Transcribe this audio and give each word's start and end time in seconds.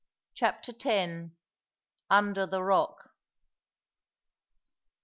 CHAPTER 0.33 0.73
X. 0.83 1.29
UNDER 2.09 2.47
THE 2.47 2.63
ROCK. 2.63 3.11